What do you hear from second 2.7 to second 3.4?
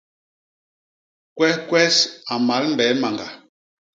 mbee mañga.